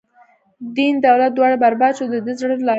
[0.75, 2.69] دین دولت دواړه برباد شو، د ده زړه لانه سړیږی